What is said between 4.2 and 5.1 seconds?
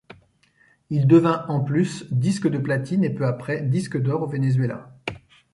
au Venezuela.